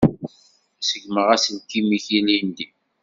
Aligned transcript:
Ṣeggmeɣ 0.87 1.27
aselkim-ik 1.35 2.05
ilindi. 2.17 2.67